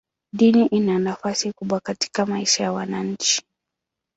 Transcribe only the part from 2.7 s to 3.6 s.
wananchi.